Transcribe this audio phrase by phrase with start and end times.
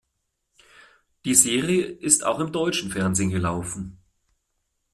[1.25, 3.99] Die Serie ist auch im deutschen Fernsehen gelaufen.